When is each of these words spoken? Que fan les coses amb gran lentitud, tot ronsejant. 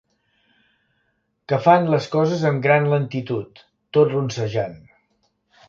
Que 1.53 1.59
fan 1.65 1.85
les 1.95 2.09
coses 2.17 2.47
amb 2.51 2.65
gran 2.65 2.89
lentitud, 2.95 3.63
tot 3.99 4.17
ronsejant. 4.17 4.77